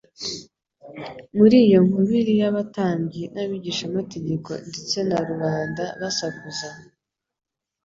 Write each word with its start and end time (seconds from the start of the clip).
Muri 1.37 1.55
iyo 1.65 1.79
nkubiri 1.87 2.33
y'abatambyi 2.41 3.23
n'abigishamategeko 3.33 4.49
ndetse 4.69 4.97
na 5.07 5.17
rubanda 5.29 5.83
basakuza, 6.01 6.69